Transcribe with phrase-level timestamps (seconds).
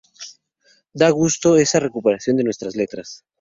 [0.93, 3.23] Da gusto esta recuperación de nuestras letras.